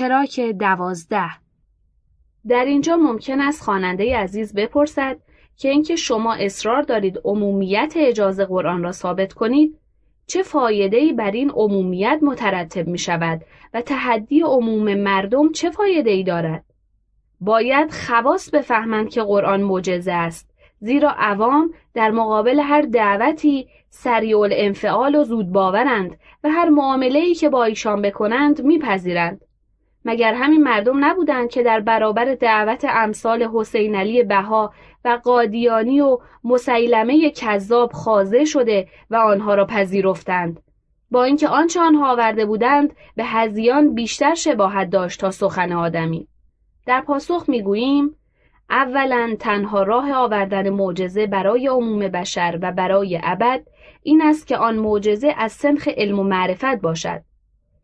تراک 0.00 0.40
دوازده 0.40 1.30
در 2.48 2.64
اینجا 2.64 2.96
ممکن 2.96 3.40
است 3.40 3.62
خواننده 3.62 4.16
عزیز 4.16 4.54
بپرسد 4.54 5.16
که 5.56 5.68
اینکه 5.68 5.96
شما 5.96 6.34
اصرار 6.34 6.82
دارید 6.82 7.20
عمومیت 7.24 7.94
اجازه 7.96 8.44
قرآن 8.44 8.82
را 8.82 8.92
ثابت 8.92 9.32
کنید 9.32 9.78
چه 10.26 10.56
ای 10.56 11.12
بر 11.12 11.30
این 11.30 11.50
عمومیت 11.50 12.18
مترتب 12.22 12.88
می 12.88 12.98
شود 12.98 13.40
و 13.74 13.80
تحدی 13.80 14.40
عموم 14.40 14.94
مردم 14.94 15.52
چه 15.52 15.70
ای 15.80 16.24
دارد؟ 16.24 16.64
باید 17.40 17.92
خواست 17.92 18.54
بفهمند 18.54 19.10
که 19.10 19.22
قرآن 19.22 19.60
معجزه 19.60 20.12
است 20.12 20.50
زیرا 20.78 21.14
عوام 21.18 21.74
در 21.94 22.10
مقابل 22.10 22.60
هر 22.60 22.82
دعوتی 22.82 23.68
سریع 23.90 24.38
الانفعال 24.38 25.14
و 25.14 25.24
زود 25.24 25.52
باورند 25.52 26.16
و 26.44 26.50
هر 26.50 26.68
معامله 26.68 27.18
ای 27.18 27.34
که 27.34 27.48
با 27.48 27.64
ایشان 27.64 28.02
بکنند 28.02 28.62
میپذیرند 28.62 29.40
مگر 30.04 30.34
همین 30.34 30.62
مردم 30.62 31.04
نبودند 31.04 31.50
که 31.50 31.62
در 31.62 31.80
برابر 31.80 32.34
دعوت 32.34 32.84
امثال 32.88 33.42
حسین 33.42 33.94
علی 33.94 34.22
بها 34.22 34.72
و 35.04 35.20
قادیانی 35.24 36.00
و 36.00 36.18
مسیلمه 36.44 37.30
کذاب 37.30 37.92
خازه 37.92 38.44
شده 38.44 38.88
و 39.10 39.16
آنها 39.16 39.54
را 39.54 39.64
پذیرفتند؟ 39.64 40.60
با 41.10 41.24
اینکه 41.24 41.48
آنچه 41.48 41.80
آنها 41.80 42.12
آورده 42.12 42.46
بودند 42.46 42.94
به 43.16 43.24
هزیان 43.24 43.94
بیشتر 43.94 44.34
شباهت 44.34 44.90
داشت 44.90 45.20
تا 45.20 45.30
سخن 45.30 45.72
آدمی. 45.72 46.28
در 46.86 47.00
پاسخ 47.00 47.44
می‌گوییم 47.48 48.16
اولا 48.70 49.36
تنها 49.40 49.82
راه 49.82 50.12
آوردن 50.12 50.70
معجزه 50.70 51.26
برای 51.26 51.66
عموم 51.66 51.98
بشر 51.98 52.58
و 52.62 52.72
برای 52.72 53.20
ابد 53.22 53.62
این 54.02 54.22
است 54.22 54.46
که 54.46 54.56
آن 54.56 54.76
معجزه 54.76 55.34
از 55.36 55.52
سنخ 55.52 55.88
علم 55.88 56.18
و 56.18 56.22
معرفت 56.22 56.80
باشد. 56.80 57.22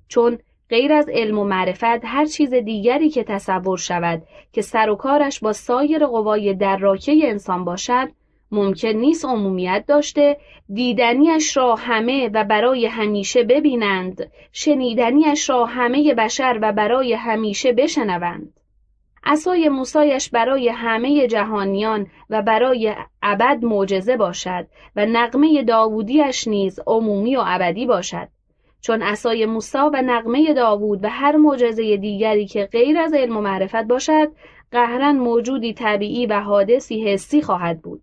چون 0.08 0.38
غیر 0.70 0.92
از 0.92 1.08
علم 1.08 1.38
و 1.38 1.44
معرفت 1.44 2.04
هر 2.04 2.24
چیز 2.24 2.54
دیگری 2.54 3.10
که 3.10 3.24
تصور 3.24 3.78
شود 3.78 4.22
که 4.52 4.62
سر 4.62 4.90
و 4.90 4.94
کارش 4.94 5.40
با 5.40 5.52
سایر 5.52 6.06
قوای 6.06 6.54
دراکه 6.54 7.12
انسان 7.22 7.64
باشد 7.64 8.08
ممکن 8.50 8.88
نیست 8.88 9.24
عمومیت 9.24 9.84
داشته 9.88 10.36
دیدنیش 10.72 11.56
را 11.56 11.74
همه 11.74 12.30
و 12.34 12.44
برای 12.44 12.86
همیشه 12.86 13.42
ببینند 13.42 14.30
شنیدنیش 14.52 15.50
را 15.50 15.64
همه 15.64 16.14
بشر 16.14 16.58
و 16.62 16.72
برای 16.72 17.14
همیشه 17.14 17.72
بشنوند. 17.72 18.60
عصای 19.24 19.68
موسایش 19.68 20.30
برای 20.30 20.68
همه 20.68 21.26
جهانیان 21.26 22.06
و 22.30 22.42
برای 22.42 22.94
ابد 23.22 23.64
معجزه 23.64 24.16
باشد 24.16 24.66
و 24.96 25.06
نقمه 25.06 25.62
داوودیش 25.62 26.48
نیز 26.48 26.80
عمومی 26.86 27.36
و 27.36 27.42
ابدی 27.46 27.86
باشد. 27.86 28.28
چون 28.80 29.02
عصای 29.02 29.46
موسا 29.46 29.90
و 29.94 30.02
نقمه 30.02 30.54
داوود 30.54 31.04
و 31.04 31.08
هر 31.08 31.36
معجزه 31.36 31.96
دیگری 31.96 32.46
که 32.46 32.68
غیر 32.72 32.98
از 32.98 33.14
علم 33.14 33.36
و 33.36 33.40
معرفت 33.40 33.84
باشد 33.84 34.32
قهرا 34.70 35.12
موجودی 35.12 35.72
طبیعی 35.72 36.26
و 36.26 36.40
حادثی 36.40 37.04
حسی 37.04 37.42
خواهد 37.42 37.82
بود 37.82 38.02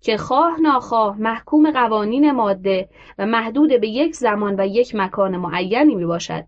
که 0.00 0.16
خواه 0.16 0.60
ناخواه 0.60 1.20
محکوم 1.20 1.70
قوانین 1.70 2.30
ماده 2.30 2.88
و 3.18 3.26
محدود 3.26 3.80
به 3.80 3.88
یک 3.88 4.14
زمان 4.14 4.60
و 4.60 4.66
یک 4.66 4.94
مکان 4.94 5.36
معینی 5.36 5.94
می 5.94 6.06
باشد 6.06 6.44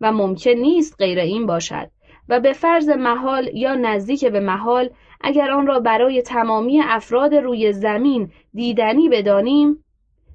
و 0.00 0.12
ممکن 0.12 0.50
نیست 0.50 0.96
غیر 0.98 1.18
این 1.18 1.46
باشد 1.46 1.90
و 2.28 2.40
به 2.40 2.52
فرض 2.52 2.88
محال 2.88 3.50
یا 3.54 3.74
نزدیک 3.74 4.24
به 4.24 4.40
محال 4.40 4.90
اگر 5.20 5.50
آن 5.50 5.66
را 5.66 5.80
برای 5.80 6.22
تمامی 6.22 6.80
افراد 6.82 7.34
روی 7.34 7.72
زمین 7.72 8.30
دیدنی 8.54 9.08
بدانیم 9.08 9.84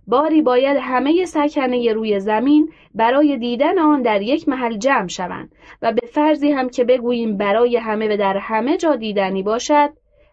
باری 0.08 0.42
باید 0.42 0.78
همه 0.82 1.26
سکنه 1.26 1.94
روی 1.94 2.20
زمین 2.20 2.72
برای 2.96 3.38
دیدن 3.38 3.80
آن 3.80 4.02
در 4.02 4.22
یک 4.22 4.50
محل 4.50 4.78
جمع 4.78 5.08
شوند 5.08 5.56
و 5.82 5.92
به 5.92 6.08
فرضی 6.08 6.52
هم 6.52 6.70
که 6.70 6.84
بگوییم 6.84 7.38
برای 7.38 7.78
همه 7.78 8.14
و 8.14 8.18
در 8.18 8.38
همه 8.38 8.78
جا 8.78 8.96
دیدنی 8.96 9.44
باشد 9.44 9.90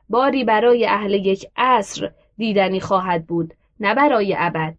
باری 0.08 0.44
برای 0.44 0.86
اهل 0.86 1.12
یک 1.14 1.46
عصر 1.56 2.10
دیدنی 2.36 2.80
خواهد 2.80 3.26
بود 3.26 3.54
نه 3.80 3.94
برای 3.94 4.34
ابد. 4.38 4.74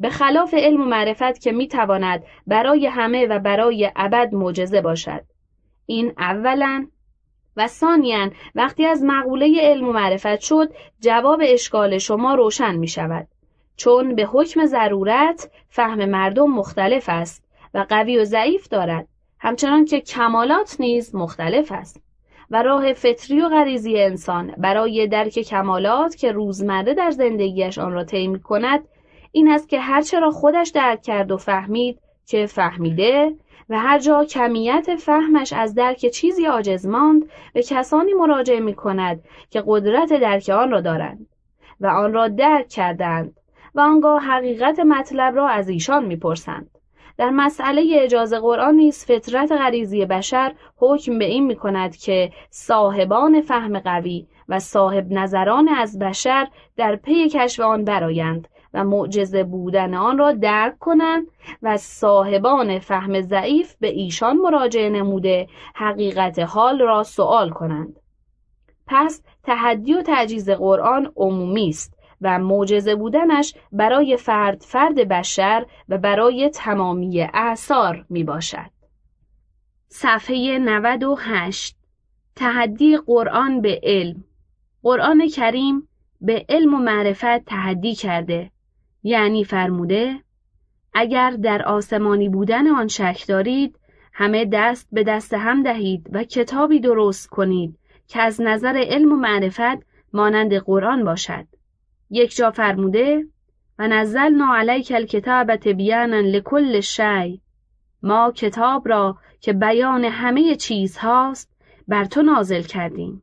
به 0.00 0.10
خلاف 0.10 0.54
علم 0.54 0.80
و 0.80 0.84
معرفت 0.84 1.40
که 1.40 1.52
می‌تواند 1.52 2.22
برای 2.46 2.86
همه 2.86 3.26
و 3.26 3.38
برای 3.38 3.90
ابد 3.96 4.34
معجزه 4.34 4.80
باشد. 4.80 5.24
این 5.86 6.12
اولا. 6.18 6.86
و 7.56 7.66
ثانیا 7.66 8.30
وقتی 8.54 8.86
از 8.86 9.02
مقوله 9.04 9.60
علم 9.60 9.88
و 9.88 9.92
معرفت 9.92 10.40
شد 10.40 10.72
جواب 11.00 11.40
اشکال 11.44 11.98
شما 11.98 12.34
روشن 12.34 12.76
می 12.76 12.88
شود 12.88 13.28
چون 13.76 14.14
به 14.14 14.24
حکم 14.24 14.66
ضرورت 14.66 15.50
فهم 15.68 16.04
مردم 16.04 16.50
مختلف 16.50 17.04
است 17.08 17.44
و 17.74 17.86
قوی 17.88 18.18
و 18.18 18.24
ضعیف 18.24 18.68
دارد. 18.68 19.08
همچنان 19.38 19.84
که 19.84 20.00
کمالات 20.00 20.76
نیز 20.80 21.14
مختلف 21.14 21.72
است 21.72 22.02
و 22.50 22.62
راه 22.62 22.92
فطری 22.92 23.40
و 23.40 23.48
غریزی 23.48 23.98
انسان 24.02 24.54
برای 24.58 25.06
درک 25.06 25.38
کمالات 25.38 26.16
که 26.16 26.32
روزمره 26.32 26.94
در 26.94 27.10
زندگیش 27.10 27.78
آن 27.78 27.92
را 27.92 28.04
طی 28.04 28.38
کند 28.38 28.80
این 29.32 29.48
است 29.48 29.68
که 29.68 29.80
هرچه 29.80 30.20
را 30.20 30.30
خودش 30.30 30.68
درک 30.68 31.02
کرد 31.02 31.30
و 31.30 31.36
فهمید 31.36 31.98
که 32.26 32.46
فهمیده 32.46 33.34
و 33.68 33.78
هر 33.78 33.98
جا 33.98 34.24
کمیت 34.24 34.96
فهمش 34.96 35.52
از 35.52 35.74
درک 35.74 36.06
چیزی 36.06 36.44
عاجز 36.44 36.86
ماند 36.86 37.22
به 37.54 37.62
کسانی 37.62 38.12
مراجعه 38.12 38.60
می 38.60 38.74
کند 38.74 39.24
که 39.50 39.62
قدرت 39.66 40.12
درک 40.12 40.48
آن 40.48 40.70
را 40.70 40.80
دارند 40.80 41.26
و 41.80 41.86
آن 41.86 42.12
را 42.12 42.28
درک 42.28 42.68
کردند 42.68 43.40
و 43.74 43.80
آنگاه 43.80 44.22
حقیقت 44.22 44.80
مطلب 44.80 45.36
را 45.36 45.48
از 45.48 45.68
ایشان 45.68 46.04
می‌پرسند. 46.04 46.70
در 47.18 47.30
مسئله 47.30 47.96
اجازه 48.00 48.38
قرآن 48.40 48.74
نیز 48.74 49.04
فطرت 49.04 49.52
غریزی 49.52 50.06
بشر 50.06 50.54
حکم 50.76 51.18
به 51.18 51.24
این 51.24 51.46
می 51.46 51.56
کند 51.56 51.96
که 51.96 52.32
صاحبان 52.50 53.40
فهم 53.40 53.78
قوی 53.78 54.26
و 54.48 54.58
صاحب 54.58 55.06
نظران 55.10 55.68
از 55.68 55.98
بشر 55.98 56.48
در 56.76 56.96
پی 56.96 57.28
کشف 57.28 57.60
آن 57.60 57.84
برایند 57.84 58.48
و 58.74 58.84
معجزه 58.84 59.44
بودن 59.44 59.94
آن 59.94 60.18
را 60.18 60.32
درک 60.32 60.78
کنند 60.78 61.26
و 61.62 61.76
صاحبان 61.76 62.78
فهم 62.78 63.20
ضعیف 63.20 63.74
به 63.80 63.88
ایشان 63.88 64.36
مراجعه 64.36 64.90
نموده 64.90 65.46
حقیقت 65.74 66.38
حال 66.38 66.78
را 66.78 67.02
سوال 67.02 67.50
کنند. 67.50 67.96
پس 68.86 69.22
تحدی 69.42 69.94
و 69.94 70.02
تعجیز 70.02 70.50
قرآن 70.50 71.12
عمومی 71.16 71.68
است. 71.68 72.01
و 72.22 72.38
معجزه 72.38 72.94
بودنش 72.94 73.54
برای 73.72 74.16
فرد 74.16 74.60
فرد 74.60 75.08
بشر 75.08 75.66
و 75.88 75.98
برای 75.98 76.50
تمامی 76.54 77.22
اعثار 77.34 78.04
می 78.10 78.24
باشد. 78.24 78.70
صفحه 79.88 80.58
98 80.58 81.76
تحدی 82.36 82.96
قرآن 82.96 83.60
به 83.60 83.80
علم. 83.82 84.24
قرآن 84.82 85.28
کریم 85.28 85.88
به 86.20 86.46
علم 86.48 86.74
و 86.74 86.78
معرفت 86.78 87.44
تحدی 87.44 87.94
کرده. 87.94 88.50
یعنی 89.02 89.44
فرموده 89.44 90.20
اگر 90.94 91.30
در 91.30 91.62
آسمانی 91.62 92.28
بودن 92.28 92.66
آن 92.66 92.88
شک 92.88 93.24
دارید 93.28 93.78
همه 94.12 94.44
دست 94.44 94.88
به 94.92 95.04
دست 95.04 95.34
هم 95.34 95.62
دهید 95.62 96.10
و 96.12 96.24
کتابی 96.24 96.80
درست 96.80 97.28
کنید 97.28 97.78
که 98.08 98.20
از 98.20 98.40
نظر 98.40 98.84
علم 98.86 99.12
و 99.12 99.16
معرفت 99.16 99.86
مانند 100.12 100.54
قرآن 100.54 101.04
باشد. 101.04 101.46
یک 102.14 102.36
جا 102.36 102.50
فرموده 102.50 103.26
و 103.78 103.88
نزلنا 103.88 104.56
علیک 104.56 104.92
الکتاب 104.94 105.56
تبیانا 105.56 106.20
لکل 106.20 106.80
شی 106.80 107.40
ما 108.02 108.32
کتاب 108.32 108.88
را 108.88 109.18
که 109.40 109.52
بیان 109.52 110.04
همه 110.04 110.56
چیز 110.56 110.96
هاست 110.96 111.56
بر 111.88 112.04
تو 112.04 112.22
نازل 112.22 112.62
کردیم. 112.62 113.22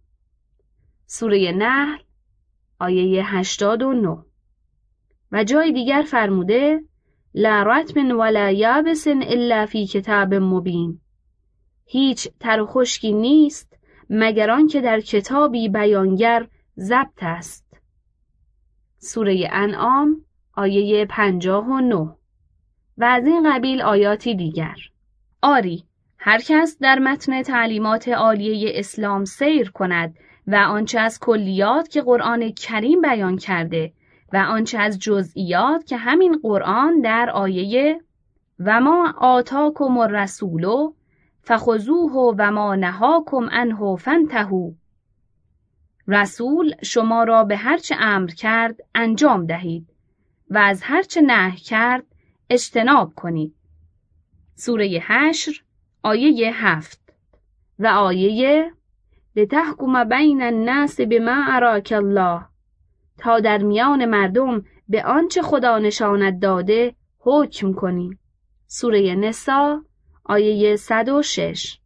سوره 1.06 1.52
نحل 1.52 1.98
آیه 2.80 3.36
89 3.36 4.18
و 5.32 5.44
جای 5.44 5.72
دیگر 5.72 6.04
فرموده 6.08 6.84
لا 7.34 7.64
رتم 7.64 8.20
ولا 8.20 8.50
یابس 8.50 9.08
الا 9.08 9.66
فی 9.66 9.86
کتاب 9.86 10.34
مبین. 10.34 11.00
هیچ 11.86 12.28
تر 12.40 12.66
خشکی 12.66 13.14
نیست 13.14 13.80
مگر 14.10 14.52
آنکه 14.52 14.82
در 14.82 15.00
کتابی 15.00 15.70
بیانگر 15.70 16.48
ضبط 16.78 17.24
است. 17.24 17.69
سوره 19.00 19.50
انعام 19.52 20.22
آیه 20.54 21.06
پنجاه 21.06 21.68
و 21.68 21.80
نه. 21.80 22.16
و 22.98 23.04
از 23.04 23.26
این 23.26 23.54
قبیل 23.54 23.82
آیاتی 23.82 24.36
دیگر. 24.36 24.76
آری 25.42 25.84
هر 26.18 26.40
کس 26.42 26.78
در 26.82 27.00
متن 27.00 27.42
تعلیمات 27.42 28.08
عالیه 28.10 28.72
اسلام 28.76 29.26
سیر 29.26 29.72
کند 29.72 30.16
و 30.48 30.56
آنچه 30.56 31.00
از 31.00 31.20
کلیات 31.20 31.88
که 31.90 32.02
قرآن 32.02 32.50
کریم 32.50 33.02
بیان 33.02 33.38
کرده 33.38 33.94
و 34.34 34.38
آنچه 34.38 34.80
از 34.80 35.00
جزئیات 35.00 35.86
که 35.86 35.98
همین 35.98 36.40
قرآن 36.44 37.02
در 37.02 37.30
آیه 37.30 38.02
و 38.60 38.80
ما 38.80 39.14
آتاکم 39.18 39.98
الرسول 39.98 40.66
فخذوه 41.42 42.36
و 42.38 42.52
ما 42.52 42.76
نهاکم 42.76 43.50
عنه 43.52 43.96
فانتهوا 43.96 44.72
رسول 46.10 46.76
شما 46.84 47.24
را 47.24 47.44
به 47.44 47.58
هرچه 47.58 47.96
امر 48.00 48.28
کرد 48.28 48.80
انجام 48.96 49.46
دهید 49.46 49.90
و 50.50 50.58
از 50.58 50.82
هرچه 50.84 51.22
نه 51.22 51.56
کرد 51.56 52.06
اجتناب 52.50 53.14
کنید. 53.16 53.56
سوره 54.56 55.04
حشر 55.08 55.62
آیه 56.04 56.52
هفت. 56.66 57.14
و 57.80 57.88
آیه 57.88 58.72
لتحکم 59.36 60.04
بین 60.04 60.42
الناس 60.42 61.02
بما 61.02 61.46
اراک 61.48 61.94
الله. 61.98 62.46
تا 63.18 63.40
در 63.40 63.58
میان 63.58 64.06
مردم 64.06 64.66
به 64.90 65.04
آنچه 65.04 65.42
خدا 65.42 65.80
نشانت 65.80 66.40
داده 66.40 66.96
حکم 67.20 67.74
کنی 67.74 68.18
سوره 68.68 69.16
نسا 69.16 69.84
آیه 70.24 70.76
106 70.76 71.79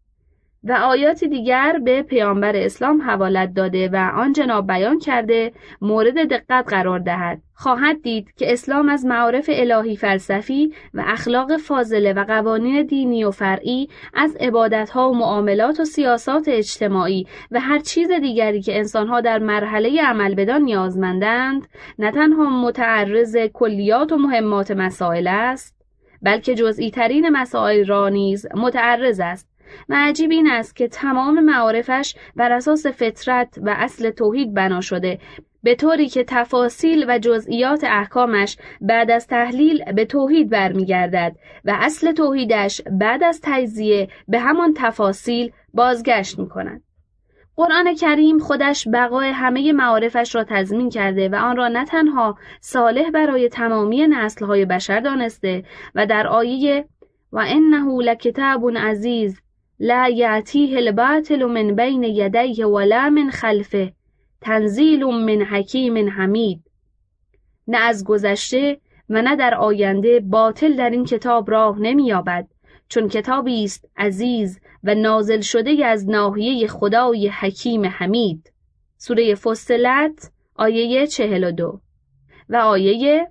و 0.64 0.72
آیات 0.72 1.24
دیگر 1.24 1.80
به 1.84 2.02
پیامبر 2.02 2.56
اسلام 2.56 3.02
حوالت 3.02 3.54
داده 3.54 3.90
و 3.94 4.12
آن 4.16 4.34
جناب 4.34 4.68
بیان 4.68 5.00
کرده 5.00 5.52
مورد 5.82 6.28
دقت 6.30 6.66
قرار 6.68 7.00
دهد. 7.00 7.42
خواهد 7.54 8.02
دید 8.02 8.34
که 8.38 8.54
اسلام 8.54 8.90
از 8.90 9.06
معارف 9.06 9.50
الهی 9.54 9.98
فلسفی 9.98 10.74
و 10.94 11.04
اخلاق 11.08 11.58
فاضله 11.58 12.14
و 12.14 12.24
قوانین 12.24 12.86
دینی 12.86 13.24
و 13.24 13.32
فرعی 13.32 13.90
از 14.14 14.36
عبادتها 14.36 15.10
و 15.10 15.16
معاملات 15.16 15.80
و 15.80 15.86
سیاسات 15.86 16.48
اجتماعی 16.48 17.28
و 17.52 17.60
هر 17.60 17.80
چیز 17.80 18.12
دیگری 18.12 18.62
که 18.62 18.78
انسانها 18.78 19.22
در 19.22 19.40
مرحله 19.40 20.02
عمل 20.02 20.36
بدان 20.36 20.62
نیازمندند 20.62 21.68
نه 22.00 22.12
تنها 22.12 22.62
متعرض 22.62 23.38
کلیات 23.54 24.12
و 24.12 24.18
مهمات 24.18 24.72
مسائل 24.72 25.28
است 25.28 25.84
بلکه 26.22 26.56
جزئی 26.56 26.92
ترین 26.92 27.30
مسائل 27.30 27.86
را 27.86 28.10
نیز 28.10 28.48
متعرض 28.56 29.20
است. 29.20 29.53
و 29.90 29.96
عجیب 29.98 30.32
این 30.32 30.48
است 30.48 30.76
که 30.76 30.88
تمام 30.88 31.40
معارفش 31.40 32.16
بر 32.36 32.52
اساس 32.52 32.86
فطرت 32.86 33.60
و 33.64 33.76
اصل 33.78 34.10
توحید 34.10 34.54
بنا 34.54 34.82
شده 34.82 35.20
به 35.64 35.76
طوری 35.76 36.10
که 36.10 36.24
تفاصیل 36.24 37.06
و 37.08 37.20
جزئیات 37.20 37.84
احکامش 37.84 38.58
بعد 38.82 39.12
از 39.12 39.28
تحلیل 39.28 39.92
به 39.92 40.06
توحید 40.06 40.50
برمیگردد 40.50 41.36
و 41.66 41.78
اصل 41.80 42.12
توحیدش 42.12 42.82
بعد 43.00 43.24
از 43.24 43.40
تجزیه 43.44 44.08
به 44.28 44.40
همان 44.40 44.74
تفاصیل 44.78 45.52
بازگشت 45.74 46.40
می 46.40 46.50
کند. 46.50 46.82
قرآن 47.56 47.96
کریم 47.96 48.40
خودش 48.40 48.88
بقای 48.94 49.30
همه 49.30 49.72
معارفش 49.72 50.36
را 50.36 50.44
تضمین 50.44 50.90
کرده 50.90 51.30
و 51.30 51.36
آن 51.36 51.58
را 51.58 51.68
نه 51.68 51.86
تنها 51.86 52.38
صالح 52.62 53.10
برای 53.10 53.50
تمامی 53.50 54.08
نسلهای 54.08 54.66
بشر 54.66 55.00
دانسته 55.00 55.64
و 55.96 56.06
در 56.06 56.28
آیه 56.28 56.86
و 57.32 57.44
انه 57.48 58.02
لکتاب 58.02 58.78
عزیز 58.78 59.42
لا 59.86 60.10
یعتیه 60.10 60.78
الباطل 60.78 61.46
من 61.46 61.76
بین 61.76 62.04
یدیه 62.04 62.66
ولا 62.66 63.10
من 63.10 63.30
خلفه 63.30 63.94
تنزیل 64.42 65.04
من 65.04 65.42
حکیم 65.42 66.10
حمید. 66.10 66.64
نه 67.68 67.78
از 67.78 68.04
گذشته 68.06 68.80
و 69.10 69.22
نه 69.22 69.36
در 69.36 69.56
آینده 69.56 70.20
باطل 70.20 70.76
در 70.76 70.90
این 70.90 71.06
کتاب 71.06 71.52
راه 71.52 71.80
نمییابد 71.80 72.48
چون 72.88 73.08
کتابی 73.08 73.64
است 73.64 73.90
عزیز 73.98 74.60
و 74.84 74.96
نازل 74.96 75.42
شده 75.42 75.86
از 75.86 76.10
ناحیه 76.10 76.68
خدای 76.68 77.28
حکیم 77.28 77.86
حمید. 77.86 78.54
سوره 78.98 79.36
فصلت 79.36 80.32
آیه 80.56 81.08
42 81.08 81.80
و 82.50 82.56
آیه 82.56 83.28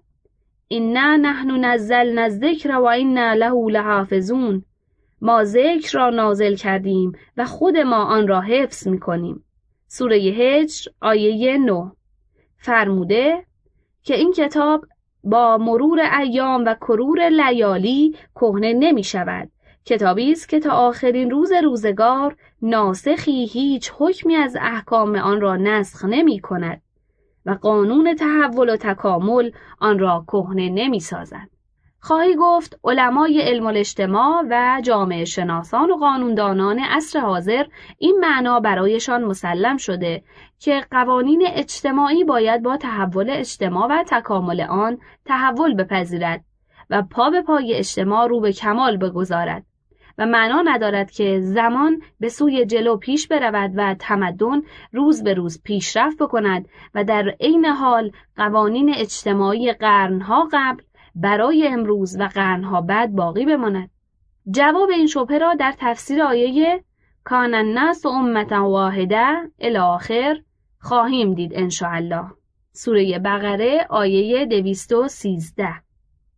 اینا 0.69 1.17
نحن 1.17 1.65
نزلنا 1.65 2.23
الذکر 2.23 2.77
و 2.77 2.85
اینا 2.85 3.33
له 3.33 3.71
لحافظون. 3.71 4.65
ما 5.23 5.45
ذکر 5.45 5.99
را 5.99 6.11
نازل 6.11 6.55
کردیم 6.55 7.13
و 7.37 7.45
خود 7.45 7.77
ما 7.77 8.05
آن 8.05 8.29
را 8.29 8.41
حفظ 8.41 8.89
می 8.89 9.01
کنیم. 9.01 9.45
سوره 9.89 10.17
هجر 10.17 10.91
آیه 11.01 11.59
9 11.59 11.93
فرموده 12.57 13.47
که 14.03 14.15
این 14.15 14.33
کتاب 14.33 14.85
با 15.25 15.59
مرور 15.59 16.01
ایام 16.21 16.65
و 16.65 16.75
کرور 16.75 17.29
لیالی 17.29 18.17
کهنه 18.35 18.73
نمی 18.73 19.05
شود. 19.05 19.51
کتابی 19.85 20.33
است 20.33 20.49
که 20.49 20.61
تا 20.61 20.71
آخرین 20.71 21.31
روز 21.31 21.53
روزگار 21.63 22.37
ناسخی 22.63 23.45
هیچ 23.47 23.93
حکمی 23.99 24.35
از 24.35 24.57
احکام 24.61 25.17
آن 25.17 25.41
را 25.41 25.57
نسخ 25.57 26.05
نمی 26.05 26.41
کند 26.41 26.83
و 27.47 27.51
قانون 27.51 28.15
تحول 28.15 28.71
و 28.71 28.77
تکامل 28.77 29.51
آن 29.79 29.99
را 29.99 30.25
کهنه 30.29 30.69
نمی 30.69 31.01
سازد. 31.01 31.49
خواهی 32.05 32.37
گفت 32.37 32.79
علمای 32.85 33.41
علم 33.41 33.67
الاجتماع 33.67 34.45
و 34.51 34.81
جامعه 34.85 35.25
شناسان 35.25 35.91
و 35.91 35.97
قانوندانان 35.97 36.79
عصر 36.79 37.21
حاضر 37.21 37.65
این 37.99 38.19
معنا 38.21 38.61
برایشان 38.61 39.25
مسلم 39.25 39.77
شده 39.77 40.23
که 40.59 40.87
قوانین 40.91 41.43
اجتماعی 41.47 42.25
باید 42.25 42.63
با 42.63 42.77
تحول 42.77 43.31
اجتماع 43.31 43.87
و 43.91 44.05
تکامل 44.07 44.61
آن 44.61 44.99
تحول 45.25 45.75
بپذیرد 45.75 46.45
و 46.91 47.03
پا 47.03 47.31
به 47.31 47.43
پای 47.43 47.75
اجتماع 47.75 48.27
رو 48.29 48.41
به 48.41 48.53
کمال 48.53 48.97
بگذارد 48.97 49.67
و 50.19 50.27
معنا 50.27 50.63
ندارد 50.63 51.11
که 51.11 51.41
زمان 51.41 52.03
به 52.21 52.29
سوی 52.29 52.67
جلو 52.67 52.97
پیش 52.97 53.29
برود 53.29 53.73
و 53.77 53.95
تمدن 53.95 54.63
روز 54.93 55.25
به 55.25 55.35
روز 55.35 55.63
پیشرفت 55.63 56.19
بکند 56.19 56.69
و 56.95 57.05
در 57.05 57.29
عین 57.41 57.65
حال 57.65 58.11
قوانین 58.37 58.95
اجتماعی 58.95 59.73
قرنها 59.73 60.49
قبل 60.53 60.83
برای 61.15 61.69
امروز 61.69 62.21
و 62.21 62.25
قرنها 62.25 62.81
بعد 62.81 63.13
باقی 63.13 63.47
بماند. 63.47 63.91
جواب 64.51 64.91
این 64.91 65.07
شبهه 65.07 65.39
را 65.39 65.55
در 65.55 65.75
تفسیر 65.79 66.23
آیه 66.23 66.85
کان 67.25 67.55
الناس 67.55 68.07
امتا 68.07 68.69
واحده 68.69 69.51
الاخر 69.59 70.41
خواهیم 70.81 71.35
دید 71.35 71.53
انشاءالله. 71.55 72.27
سوره 72.73 73.19
بقره 73.19 73.87
آیه 73.91 74.47
213 74.47 75.69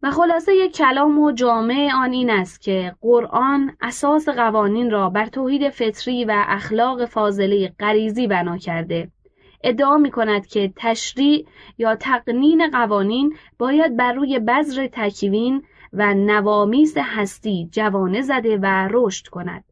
و 0.03 0.11
خلاصه 0.11 0.69
کلام 0.69 1.19
و 1.19 1.33
جامع 1.33 1.91
آن 1.95 2.13
این 2.13 2.31
است 2.31 2.61
که 2.61 2.95
قرآن 3.01 3.77
اساس 3.81 4.29
قوانین 4.29 4.91
را 4.91 5.11
بر 5.11 5.27
توحید 5.27 5.69
فطری 5.69 6.25
و 6.25 6.45
اخلاق 6.49 7.05
فاضله 7.05 7.73
غریزی 7.81 8.27
بنا 8.27 8.59
کرده. 8.59 9.11
ادعا 9.65 9.97
می 9.97 10.11
کند 10.11 10.47
که 10.47 10.73
تشریع 10.77 11.47
یا 11.79 11.97
تقنین 11.97 12.71
قوانین 12.71 13.37
باید 13.59 13.97
بر 13.97 14.13
روی 14.13 14.39
بذر 14.39 14.87
تکوین 14.93 15.63
و 15.93 16.15
نوامیز 16.15 16.95
هستی 17.01 17.69
جوانه 17.73 18.23
زده 18.23 18.57
و 18.57 18.89
رشد 18.93 19.27
کند 19.27 19.65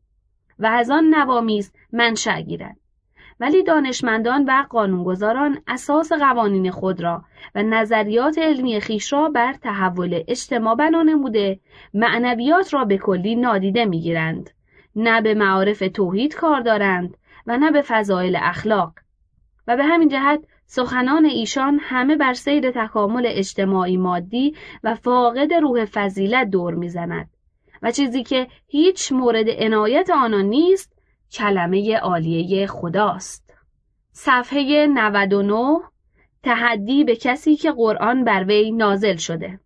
و 0.59 0.67
از 0.67 0.91
آن 0.91 1.15
نوامیز 1.15 1.73
منشأ 1.93 2.41
گیرد. 2.41 2.77
ولی 3.41 3.63
دانشمندان 3.63 4.45
و 4.45 4.67
قانونگذاران 4.71 5.59
اساس 5.67 6.13
قوانین 6.13 6.71
خود 6.71 7.03
را 7.03 7.25
و 7.55 7.63
نظریات 7.63 8.39
علمی 8.39 8.81
خیش 8.81 9.13
را 9.13 9.29
بر 9.29 9.53
تحول 9.53 10.23
اجتماع 10.29 10.75
بنا 10.75 11.03
نموده 11.03 11.61
معنویات 11.95 12.75
را 12.75 12.85
به 12.85 12.99
کلی 12.99 13.37
نادیده 13.37 13.85
می‌گیرند. 13.85 14.51
نه 14.97 15.21
به 15.21 15.35
معارف 15.35 15.83
توحید 15.95 16.35
کار 16.35 16.61
دارند 16.61 17.17
و 17.47 17.59
نه 17.59 17.71
به 17.71 17.83
فضایل 17.83 18.39
اخلاق. 18.41 18.93
و 19.73 19.77
به 19.77 19.85
همین 19.85 20.09
جهت 20.09 20.45
سخنان 20.67 21.25
ایشان 21.25 21.79
همه 21.83 22.17
بر 22.17 22.35
سیر 22.35 22.71
تکامل 22.71 23.23
اجتماعی 23.27 23.97
مادی 23.97 24.57
و 24.85 24.95
فاقد 24.95 25.53
روح 25.53 25.85
فضیلت 25.85 26.51
دور 26.51 26.75
می‌زند 26.75 27.31
و 27.83 27.91
چیزی 27.91 28.23
که 28.23 28.47
هیچ 28.67 29.13
مورد 29.13 29.47
عنایت 29.49 30.11
آنان 30.11 30.45
نیست 30.45 30.93
کلمه 31.33 31.97
عالیه 31.97 32.67
خداست. 32.67 33.55
صفحه 34.13 34.87
99 34.87 35.79
تحدی 36.43 37.05
به 37.05 37.17
کسی 37.17 37.57
که 37.57 37.73
قرآن 37.73 38.25
بر 38.25 38.45
وی 38.45 38.71
نازل 38.73 39.17
شده. 39.17 39.61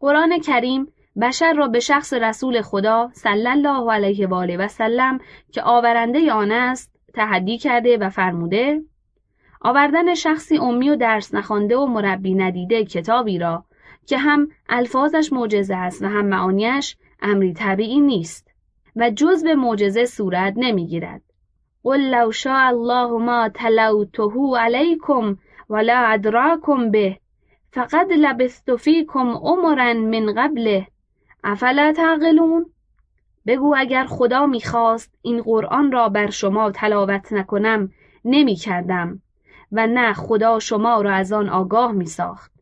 قرآن 0.00 0.38
کریم 0.38 0.92
بشر 1.20 1.52
را 1.52 1.68
به 1.68 1.80
شخص 1.80 2.12
رسول 2.12 2.62
خدا 2.62 3.10
صلی 3.12 3.48
الله 3.48 3.92
علیه 3.92 4.26
و 4.26 4.34
آله 4.34 4.56
و 4.56 4.68
سلم 4.68 5.18
که 5.52 5.62
آورنده 5.62 6.32
آن 6.32 6.52
است 6.52 6.96
تحدی 7.14 7.58
کرده 7.58 7.98
و 7.98 8.10
فرموده 8.10 8.80
آوردن 9.60 10.14
شخصی 10.14 10.58
امی 10.58 10.90
و 10.90 10.96
درس 10.96 11.34
نخوانده 11.34 11.76
و 11.76 11.86
مربی 11.86 12.34
ندیده 12.34 12.84
کتابی 12.84 13.38
را 13.38 13.64
که 14.06 14.18
هم 14.18 14.48
الفاظش 14.68 15.32
معجزه 15.32 15.76
است 15.76 16.02
و 16.02 16.06
هم 16.06 16.26
معانیش 16.26 16.96
امری 17.22 17.52
طبیعی 17.52 18.00
نیست 18.00 18.48
و 18.96 19.10
جز 19.10 19.44
به 19.44 19.54
معجزه 19.54 20.04
صورت 20.04 20.54
نمی‌گیرد. 20.56 21.22
قل 21.82 22.00
لو 22.00 22.32
شاء 22.32 22.66
الله 22.66 23.10
ما 23.10 23.48
تلوته 23.48 24.56
علیکم 24.58 25.36
ولا 25.70 25.98
ادراکم 25.98 26.90
به 26.90 27.16
فقد 27.72 28.12
لبثت 28.12 28.76
فیکم 28.76 29.28
عمرا 29.30 29.94
من 29.94 30.34
قبله. 30.36 30.86
افلا 31.44 31.92
تعقلون؟ 31.96 32.66
بگو 33.46 33.74
اگر 33.76 34.04
خدا 34.04 34.46
می‌خواست 34.46 35.14
این 35.22 35.42
قرآن 35.42 35.92
را 35.92 36.08
بر 36.08 36.30
شما 36.30 36.70
تلاوت 36.70 37.32
نکنم 37.32 37.90
نمی‌کردم. 38.24 39.22
و 39.72 39.86
نه 39.86 40.12
خدا 40.12 40.58
شما 40.58 41.00
را 41.00 41.12
از 41.12 41.32
آن 41.32 41.48
آگاه 41.48 41.92
می 41.92 42.06
ساخت. 42.06 42.52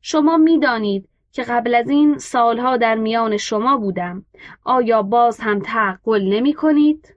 شما 0.00 0.36
می 0.36 0.58
دانید 0.58 1.08
که 1.32 1.42
قبل 1.42 1.74
از 1.74 1.88
این 1.88 2.18
سالها 2.18 2.76
در 2.76 2.94
میان 2.94 3.36
شما 3.36 3.76
بودم. 3.76 4.24
آیا 4.64 5.02
باز 5.02 5.40
هم 5.40 5.60
تعقل 5.60 6.22
نمی 6.22 6.52
کنید؟ 6.52 7.14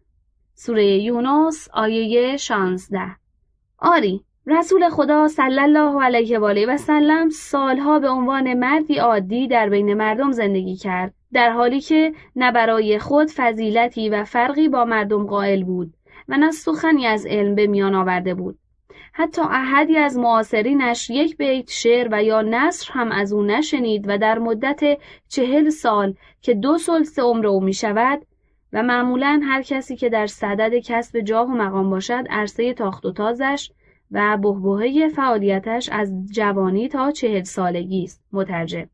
سوره 0.55 0.85
یونس 0.85 1.69
آیه 1.73 2.37
16 2.37 3.15
آری 3.79 4.23
رسول 4.47 4.89
خدا 4.89 5.27
صلی 5.27 5.59
الله 5.59 6.03
علیه 6.03 6.39
و 6.39 6.45
آله 6.45 6.65
و 6.65 6.77
سلم 6.77 7.29
سالها 7.29 7.99
به 7.99 8.09
عنوان 8.09 8.53
مردی 8.53 8.97
عادی 8.97 9.47
در 9.47 9.69
بین 9.69 9.93
مردم 9.93 10.31
زندگی 10.31 10.75
کرد 10.75 11.13
در 11.33 11.51
حالی 11.51 11.81
که 11.81 12.13
نه 12.35 12.51
برای 12.51 12.99
خود 12.99 13.31
فضیلتی 13.35 14.09
و 14.09 14.23
فرقی 14.23 14.67
با 14.69 14.85
مردم 14.85 15.25
قائل 15.25 15.63
بود 15.63 15.93
و 16.27 16.37
نه 16.37 16.51
سخنی 16.51 17.05
از 17.05 17.25
علم 17.25 17.55
به 17.55 17.67
میان 17.67 17.95
آورده 17.95 18.33
بود 18.33 18.59
حتی 19.19 19.41
احدی 19.41 19.97
از 19.97 20.17
معاصرینش 20.17 21.09
یک 21.09 21.37
بیت 21.37 21.69
شعر 21.69 22.07
و 22.11 22.23
یا 22.23 22.41
نصر 22.41 22.91
هم 22.91 23.11
از 23.11 23.33
او 23.33 23.43
نشنید 23.43 24.05
و 24.07 24.17
در 24.17 24.39
مدت 24.39 24.97
چهل 25.27 25.69
سال 25.69 26.13
که 26.41 26.53
دو 26.53 26.77
سلس 26.77 27.19
عمر 27.19 27.47
او 27.47 27.63
می 27.63 27.73
شود 27.73 28.21
و 28.73 28.83
معمولا 28.83 29.41
هر 29.43 29.61
کسی 29.61 29.95
که 29.95 30.09
در 30.09 30.27
صدد 30.27 30.75
کسب 30.75 31.19
جاه 31.19 31.47
و 31.47 31.55
مقام 31.55 31.89
باشد 31.89 32.23
عرصه 32.29 32.73
تاخت 32.73 33.05
و 33.05 33.11
تازش 33.11 33.71
و 34.11 34.37
بهبهه 34.37 35.07
فعالیتش 35.07 35.89
از 35.89 36.13
جوانی 36.31 36.87
تا 36.87 37.11
چهل 37.11 37.43
سالگی 37.43 38.03
است. 38.03 38.23
مترجم 38.33 38.89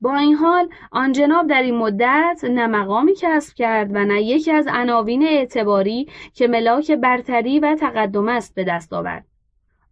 با 0.00 0.16
این 0.16 0.34
حال 0.34 0.68
آن 0.90 1.12
جناب 1.12 1.46
در 1.46 1.62
این 1.62 1.76
مدت 1.76 2.40
نه 2.50 2.66
مقامی 2.66 3.12
کسب 3.20 3.54
کرد 3.54 3.90
و 3.94 4.04
نه 4.04 4.22
یکی 4.22 4.52
از 4.52 4.66
عناوین 4.70 5.22
اعتباری 5.22 6.08
که 6.34 6.48
ملاک 6.48 6.92
برتری 6.92 7.60
و 7.60 7.76
تقدم 7.80 8.28
است 8.28 8.54
به 8.54 8.64
دست 8.64 8.92
آورد. 8.92 9.35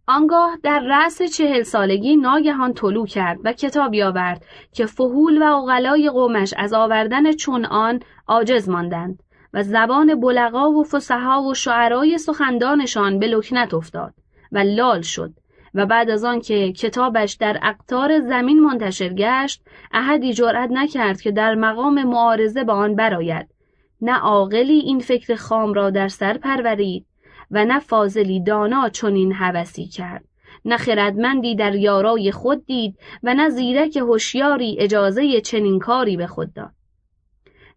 آنگاه 0.07 0.57
در 0.63 0.79
رأس 0.79 1.21
چهل 1.21 1.63
سالگی 1.63 2.17
ناگهان 2.17 2.73
طلوع 2.73 3.07
کرد 3.07 3.39
و 3.43 3.53
کتابی 3.53 4.01
آورد 4.03 4.45
که 4.73 4.85
فهول 4.85 5.41
و 5.41 5.55
اغلای 5.55 6.09
قومش 6.09 6.53
از 6.57 6.73
آوردن 6.73 7.31
چون 7.31 7.65
آن 7.65 7.99
عاجز 8.27 8.69
ماندند 8.69 9.19
و 9.53 9.63
زبان 9.63 10.19
بلغا 10.19 10.71
و 10.71 10.83
فسحا 10.83 11.41
و 11.41 11.53
شعرای 11.53 12.17
سخندانشان 12.17 13.19
به 13.19 13.27
لکنت 13.27 13.73
افتاد 13.73 14.13
و 14.51 14.57
لال 14.57 15.01
شد 15.01 15.33
و 15.73 15.85
بعد 15.85 16.09
از 16.09 16.23
آن 16.23 16.39
که 16.39 16.71
کتابش 16.71 17.33
در 17.33 17.59
اقطار 17.61 18.19
زمین 18.19 18.59
منتشر 18.59 19.13
گشت 19.13 19.61
احدی 19.91 20.33
جرأت 20.33 20.69
نکرد 20.71 21.21
که 21.21 21.31
در 21.31 21.55
مقام 21.55 22.03
معارضه 22.03 22.63
با 22.63 22.73
آن 22.73 22.95
برآید. 22.95 23.47
نه 24.01 24.19
عاقلی 24.19 24.79
این 24.79 24.99
فکر 24.99 25.35
خام 25.35 25.73
را 25.73 25.89
در 25.89 26.07
سر 26.07 26.37
پرورید 26.37 27.05
و 27.51 27.65
نه 27.65 27.79
فاضلی 27.79 28.43
دانا 28.43 28.89
چنین 28.89 29.33
هوسی 29.33 29.85
کرد. 29.85 30.25
نه 30.65 30.77
خردمندی 30.77 31.55
در 31.55 31.75
یارای 31.75 32.31
خود 32.31 32.65
دید 32.65 32.97
و 33.23 33.33
نه 33.33 33.49
زیرک 33.49 33.97
هوشیاری 33.97 34.77
اجازه 34.79 35.41
چنین 35.41 35.79
کاری 35.79 36.17
به 36.17 36.27
خود 36.27 36.53
داد. 36.53 36.71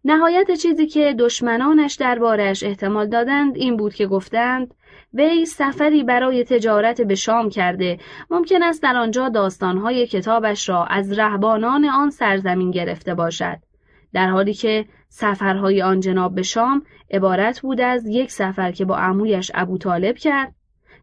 نهایت 0.05 0.51
چیزی 0.51 0.87
که 0.87 1.15
دشمنانش 1.19 1.95
دربارش 1.95 2.63
احتمال 2.63 3.07
دادند 3.07 3.55
این 3.55 3.77
بود 3.77 3.93
که 3.93 4.07
گفتند 4.07 4.73
وی 5.13 5.45
سفری 5.45 6.03
برای 6.03 6.43
تجارت 6.43 7.01
به 7.01 7.15
شام 7.15 7.49
کرده. 7.49 7.97
ممکن 8.29 8.63
است 8.63 8.83
در 8.83 8.97
آنجا 8.97 9.29
داستانهای 9.29 10.07
کتابش 10.07 10.69
را 10.69 10.85
از 10.85 11.19
رهبانان 11.19 11.85
آن 11.85 12.09
سرزمین 12.09 12.71
گرفته 12.71 13.13
باشد. 13.13 13.57
در 14.13 14.29
حالی 14.29 14.53
که 14.53 14.85
سفرهای 15.09 15.81
آن 15.81 15.99
جناب 15.99 16.35
به 16.35 16.41
شام 16.41 16.85
عبارت 17.11 17.59
بود 17.59 17.81
از 17.81 18.07
یک 18.07 18.31
سفر 18.31 18.71
که 18.71 18.85
با 18.85 18.97
عمویش 18.97 19.51
ابو 19.53 19.77
طالب 19.77 20.17
کرد 20.17 20.53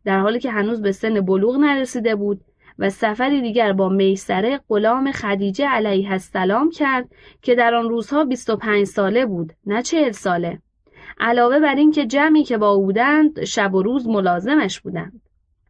در 0.05 0.21
حالی 0.21 0.41
که 0.41 0.51
هنوز 0.51 0.83
به 0.83 0.93
سن 0.93 1.21
بلوغ 1.21 1.57
نرسیده 1.57 2.15
بود 2.15 2.41
و 2.79 2.91
سفری 2.91 3.43
دیگر 3.43 3.73
با 3.73 3.89
میسره 3.89 4.61
غلام 4.69 5.13
خدیجه 5.13 5.69
علیه 5.69 6.13
السلام 6.13 6.71
کرد 6.71 7.09
که 7.43 7.55
در 7.55 7.75
آن 7.75 7.89
روزها 7.89 8.25
25 8.25 8.85
ساله 8.85 9.27
بود 9.27 9.53
نه 9.67 9.83
40 9.83 10.11
ساله. 10.11 10.59
علاوه 11.19 11.61
بر 11.61 11.75
اینکه 11.75 12.07
جمعی 12.07 12.45
که 12.45 12.59
با 12.59 12.71
او 12.71 12.85
بودند 12.85 13.45
شب 13.45 13.75
و 13.75 13.83
روز 13.83 14.09
ملازمش 14.09 14.81
بودند. 14.81 15.21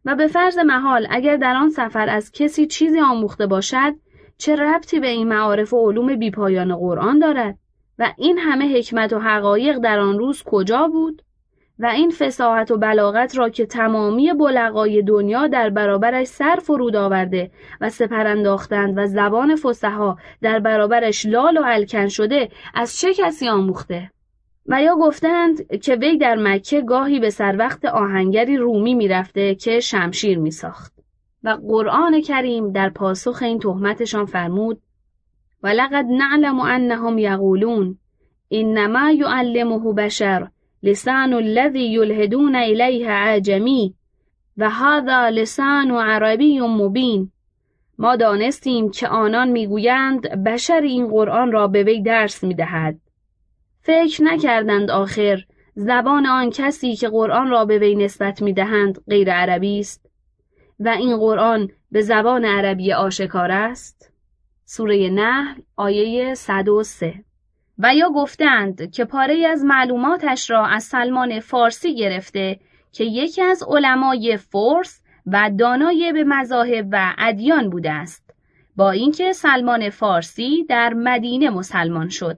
و 0.05 0.15
به 0.15 0.27
فرض 0.27 0.57
محال 0.57 1.07
اگر 1.09 1.37
در 1.37 1.55
آن 1.55 1.69
سفر 1.69 2.09
از 2.09 2.31
کسی 2.31 2.65
چیزی 2.65 2.99
آموخته 2.99 3.47
باشد 3.47 3.93
چه 4.37 4.55
ربطی 4.55 4.99
به 4.99 5.07
این 5.07 5.27
معارف 5.27 5.73
و 5.73 5.87
علوم 5.87 6.15
بیپایان 6.15 6.75
قرآن 6.75 7.19
دارد؟ 7.19 7.57
و 7.99 8.13
این 8.17 8.37
همه 8.37 8.77
حکمت 8.77 9.13
و 9.13 9.19
حقایق 9.19 9.77
در 9.77 9.99
آن 9.99 10.19
روز 10.19 10.43
کجا 10.43 10.87
بود؟ 10.87 11.21
و 11.79 11.85
این 11.85 12.11
فساحت 12.11 12.71
و 12.71 12.77
بلاغت 12.77 13.37
را 13.37 13.49
که 13.49 13.65
تمامی 13.65 14.33
بلغای 14.33 15.01
دنیا 15.01 15.47
در 15.47 15.69
برابرش 15.69 16.27
سر 16.27 16.55
فرود 16.55 16.95
آورده 16.95 17.51
و 17.81 17.89
سپر 17.89 18.27
انداختند 18.27 18.97
و 18.97 19.07
زبان 19.07 19.55
فسحا 19.55 20.17
در 20.41 20.59
برابرش 20.59 21.25
لال 21.25 21.57
و 21.57 21.63
الکن 21.65 22.07
شده 22.07 22.49
از 22.73 22.99
چه 22.99 23.13
کسی 23.13 23.47
آموخته؟ 23.47 24.11
و 24.65 24.81
یا 24.81 24.95
گفتند 24.95 25.79
که 25.79 25.95
وی 25.95 26.17
در 26.17 26.35
مکه 26.35 26.81
گاهی 26.81 27.19
به 27.19 27.29
سر 27.29 27.55
وقت 27.57 27.85
آهنگری 27.85 28.57
رومی 28.57 28.93
می‌رفته 28.93 29.55
که 29.55 29.79
شمشیر 29.79 30.39
میساخت. 30.39 30.93
و 31.43 31.57
قرآن 31.67 32.21
کریم 32.21 32.71
در 32.71 32.89
پاسخ 32.89 33.41
این 33.41 33.59
تهمتشان 33.59 34.25
فرمود 34.25 34.81
ولقد 35.63 36.05
نعلم 36.05 36.59
انهم 36.59 37.17
یقولون 37.17 37.97
انما 38.51 39.11
یعلمه 39.11 39.93
بشر 39.93 40.47
لسان 40.83 41.33
الذي 41.33 41.93
یلهدون 41.93 42.55
الیه 42.55 43.11
عجمی 43.11 43.93
و 44.57 44.69
هذا 44.69 45.29
لسان 45.29 45.91
عربی 45.91 46.59
مبین 46.59 47.31
ما 47.97 48.15
دانستیم 48.15 48.91
که 48.91 49.07
آنان 49.07 49.49
می‌گویند 49.49 50.43
بشر 50.43 50.81
این 50.81 51.07
قرآن 51.07 51.51
را 51.51 51.67
به 51.67 51.83
وی 51.83 52.01
درس 52.01 52.43
می‌دهد. 52.43 52.99
فکر 53.81 54.23
نکردند 54.23 54.91
آخر 54.91 55.43
زبان 55.75 56.25
آن 56.25 56.49
کسی 56.49 56.95
که 56.95 57.07
قرآن 57.07 57.49
را 57.49 57.65
به 57.65 57.79
وی 57.79 57.95
نسبت 57.95 58.41
می‌دهند 58.41 59.01
غیر 59.09 59.33
عربی 59.33 59.79
است؟ 59.79 60.09
و 60.79 60.89
این 60.89 61.17
قرآن 61.17 61.69
به 61.91 62.01
زبان 62.01 62.45
عربی 62.45 62.93
آشکار 62.93 63.51
است؟ 63.51 64.11
سوره 64.69 65.09
نحل 65.09 65.61
آیه 65.75 66.33
103 66.33 67.23
و 67.79 67.95
یا 67.95 68.09
گفتند 68.09 68.91
که 68.91 69.05
پاره 69.05 69.47
از 69.47 69.63
معلوماتش 69.63 70.49
را 70.49 70.65
از 70.65 70.83
سلمان 70.83 71.39
فارسی 71.39 71.95
گرفته 71.95 72.59
که 72.91 73.03
یکی 73.03 73.41
از 73.41 73.63
علمای 73.67 74.37
فرس 74.37 75.01
و 75.27 75.51
دانای 75.59 76.13
به 76.13 76.23
مذاهب 76.23 76.87
و 76.91 77.15
ادیان 77.17 77.69
بوده 77.69 77.91
است. 77.91 78.33
با 78.75 78.91
اینکه 78.91 79.33
سلمان 79.33 79.89
فارسی 79.89 80.65
در 80.69 80.93
مدینه 80.93 81.49
مسلمان 81.49 82.09
شد. 82.09 82.37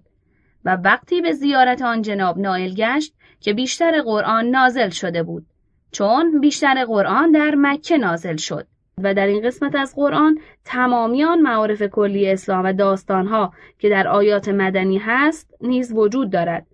و 0.66 0.76
وقتی 0.76 1.22
به 1.22 1.32
زیارت 1.32 1.82
آن 1.82 2.02
جناب 2.02 2.40
نائل 2.40 2.74
گشت 2.74 3.14
که 3.40 3.54
بیشتر 3.54 4.02
قرآن 4.02 4.46
نازل 4.46 4.90
شده 4.90 5.24
بود. 5.24 5.46
چون 5.92 6.40
بیشتر 6.40 6.86
قرآن 6.86 7.32
در 7.32 7.56
مکه 7.58 7.98
نازل 7.98 8.36
شد. 8.36 8.68
و 9.04 9.14
در 9.14 9.28
این 9.28 9.42
قسمت 9.42 9.76
از 9.76 9.96
قرآن 9.96 10.40
تمامیان 10.66 11.42
معارف 11.42 11.84
کلی 11.84 12.32
اسلام 12.32 12.66
و 12.66 12.74
داستانها 12.74 13.54
که 13.80 13.90
در 13.90 14.08
آیات 14.08 14.50
مدنی 14.50 14.98
هست 14.98 15.56
نیز 15.62 15.94
وجود 15.94 16.30
دارد 16.30 16.68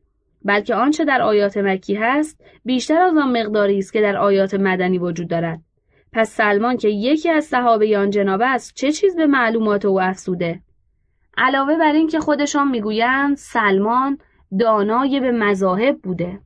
بلکه 0.46 0.76
آنچه 0.76 1.06
در 1.06 1.22
آیات 1.22 1.58
مکی 1.58 1.96
هست 1.96 2.42
بیشتر 2.66 3.02
از 3.02 3.18
آن 3.18 3.42
مقداری 3.42 3.78
است 3.78 3.94
که 3.94 4.02
در 4.02 4.18
آیات 4.18 4.54
مدنی 4.54 5.00
وجود 5.00 5.28
دارد. 5.28 5.62
پس 6.14 6.30
سلمان 6.30 6.78
که 6.78 6.90
یکی 6.90 7.30
از 7.30 7.46
صحابه 7.46 7.98
آن 7.98 8.10
جناب 8.10 8.42
است 8.44 8.76
چه 8.76 8.92
چیز 8.92 9.16
به 9.16 9.28
معلومات 9.28 9.86
او 9.86 10.02
افسوده 10.02 10.60
علاوه 11.38 11.78
بر 11.78 11.92
این 11.94 12.08
که 12.08 12.20
خودشان 12.20 12.68
می‌گویند 12.68 13.38
سلمان 13.38 14.18
دانای 14.60 15.20
به 15.20 15.32
مذاهب 15.32 15.98
بوده 16.04 16.40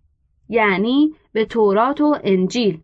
یعنی 0.49 1.13
به 1.33 1.45
تورات 1.45 2.01
و 2.01 2.17
انجیل. 2.23 2.81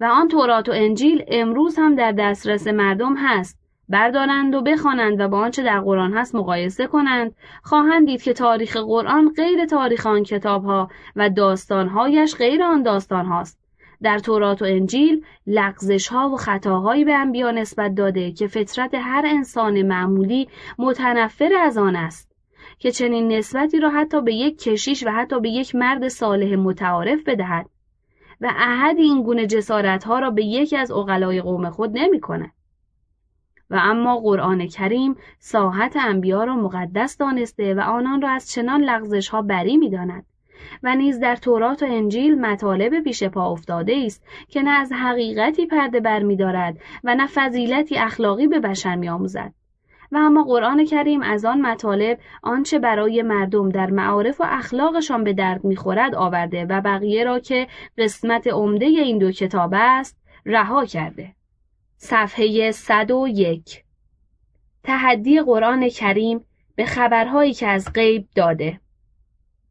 و 0.00 0.04
آن 0.04 0.28
تورات 0.28 0.68
و 0.68 0.72
انجیل 0.72 1.24
امروز 1.28 1.78
هم 1.78 1.94
در 1.94 2.12
دسترس 2.12 2.66
مردم 2.66 3.16
هست. 3.16 3.58
بردارند 3.88 4.54
و 4.54 4.62
بخوانند 4.62 5.20
و 5.20 5.28
با 5.28 5.38
آنچه 5.38 5.62
در 5.62 5.80
قرآن 5.80 6.12
هست 6.12 6.34
مقایسه 6.34 6.86
کنند. 6.86 7.34
خواهند 7.62 8.06
دید 8.06 8.22
که 8.22 8.32
تاریخ 8.32 8.76
قرآن 8.76 9.32
غیر 9.36 9.64
تاریخ 9.64 10.06
آن 10.06 10.22
کتاب 10.22 10.64
ها 10.64 10.88
و 11.16 11.30
داستانهایش 11.30 12.36
غیر 12.36 12.62
آن 12.62 12.82
داستان 12.82 13.26
هاست. 13.26 13.58
در 14.02 14.18
تورات 14.18 14.62
و 14.62 14.64
انجیل 14.64 15.24
لغزش 15.46 16.08
ها 16.08 16.28
و 16.28 16.36
خطاهایی 16.36 17.04
به 17.04 17.14
انبیا 17.14 17.50
نسبت 17.50 17.94
داده 17.94 18.32
که 18.32 18.46
فطرت 18.46 18.94
هر 18.94 19.24
انسان 19.26 19.82
معمولی 19.82 20.48
متنفر 20.78 21.52
از 21.60 21.78
آن 21.78 21.96
است. 21.96 22.32
که 22.78 22.90
چنین 22.90 23.32
نسبتی 23.32 23.80
را 23.80 23.90
حتی 23.90 24.22
به 24.22 24.34
یک 24.34 24.58
کشیش 24.58 25.06
و 25.06 25.10
حتی 25.10 25.40
به 25.40 25.50
یک 25.50 25.74
مرد 25.74 26.08
صالح 26.08 26.56
متعارف 26.56 27.22
بدهد. 27.26 27.66
و 28.40 28.52
احد 28.56 28.98
این 28.98 29.22
گونه 29.22 29.46
جسارت 29.46 30.04
ها 30.04 30.18
را 30.18 30.30
به 30.30 30.44
یکی 30.44 30.76
از 30.76 30.90
اقلای 30.90 31.40
قوم 31.40 31.70
خود 31.70 31.98
نمی 31.98 32.20
کند. 32.20 32.52
و 33.70 33.78
اما 33.82 34.18
قرآن 34.18 34.66
کریم 34.66 35.16
ساحت 35.38 35.96
انبیا 35.96 36.44
را 36.44 36.56
مقدس 36.56 37.16
دانسته 37.16 37.74
و 37.74 37.80
آنان 37.80 38.22
را 38.22 38.30
از 38.30 38.50
چنان 38.50 38.80
لغزش 38.80 39.28
ها 39.28 39.42
بری 39.42 39.76
می 39.76 39.90
داند. 39.90 40.26
و 40.82 40.96
نیز 40.96 41.20
در 41.20 41.36
تورات 41.36 41.82
و 41.82 41.86
انجیل 41.88 42.40
مطالب 42.40 43.00
پیش 43.00 43.24
پا 43.24 43.52
افتاده 43.52 44.02
است 44.06 44.24
که 44.48 44.62
نه 44.62 44.70
از 44.70 44.92
حقیقتی 44.92 45.66
پرده 45.66 46.00
برمیدارد 46.00 46.78
و 47.04 47.14
نه 47.14 47.26
فضیلتی 47.26 47.98
اخلاقی 47.98 48.46
به 48.46 48.60
بشر 48.60 48.96
میآموزد 48.96 49.52
و 50.12 50.16
اما 50.16 50.44
قرآن 50.44 50.84
کریم 50.84 51.22
از 51.22 51.44
آن 51.44 51.60
مطالب 51.60 52.18
آنچه 52.42 52.78
برای 52.78 53.22
مردم 53.22 53.68
در 53.68 53.90
معارف 53.90 54.40
و 54.40 54.44
اخلاقشان 54.48 55.24
به 55.24 55.32
درد 55.32 55.64
می‌خورد 55.64 56.14
آورده 56.14 56.64
و 56.64 56.80
بقیه 56.80 57.24
را 57.24 57.38
که 57.38 57.66
قسمت 57.98 58.46
عمده 58.46 58.86
این 58.86 59.18
دو 59.18 59.32
کتاب 59.32 59.74
است 59.76 60.18
رها 60.46 60.84
کرده 60.84 61.34
صفحه 61.96 62.70
101 62.70 63.84
تحدی 64.84 65.40
قرآن 65.40 65.88
کریم 65.88 66.44
به 66.76 66.84
خبرهایی 66.84 67.54
که 67.54 67.66
از 67.66 67.92
غیب 67.92 68.28
داده. 68.34 68.80